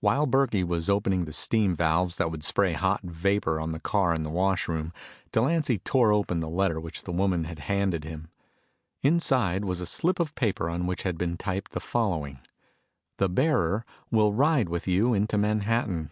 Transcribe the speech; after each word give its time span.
While 0.00 0.24
Burkey 0.26 0.64
was 0.64 0.88
opening 0.88 1.26
the 1.26 1.34
steam 1.34 1.76
valves 1.76 2.16
that 2.16 2.30
would 2.30 2.42
spray 2.42 2.72
hot 2.72 3.02
vapor 3.02 3.60
on 3.60 3.72
the 3.72 3.78
car 3.78 4.14
in 4.14 4.22
the 4.22 4.30
wash 4.30 4.66
room, 4.68 4.90
Delancy 5.32 5.76
tore 5.80 6.14
open 6.14 6.40
the 6.40 6.48
letter 6.48 6.80
which 6.80 7.02
the 7.02 7.12
woman 7.12 7.44
had 7.44 7.58
handed 7.58 8.02
him. 8.02 8.30
Inside 9.02 9.66
was 9.66 9.82
a 9.82 9.86
slip 9.86 10.18
of 10.18 10.34
paper 10.34 10.70
on 10.70 10.86
which 10.86 11.02
had 11.02 11.18
been 11.18 11.36
typed 11.36 11.72
the 11.72 11.80
following: 11.80 12.38
"The 13.18 13.28
bearer 13.28 13.84
will 14.10 14.32
ride 14.32 14.70
with 14.70 14.88
you 14.88 15.12
into 15.12 15.36
Manhattan." 15.36 16.10